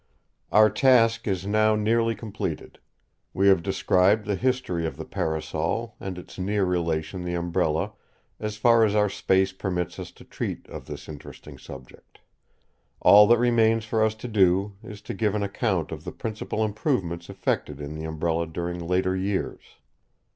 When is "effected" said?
17.29-17.79